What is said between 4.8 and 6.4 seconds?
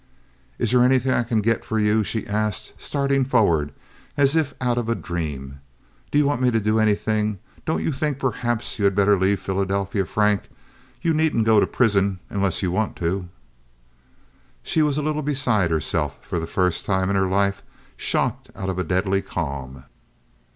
a dream. "Do you